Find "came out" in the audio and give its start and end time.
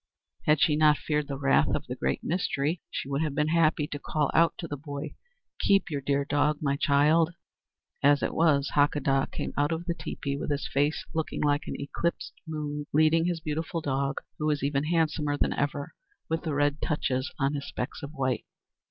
9.31-9.71